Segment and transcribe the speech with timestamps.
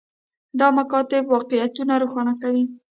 [0.59, 2.63] دا مکاتبه واقعیتونه روښانه کوي.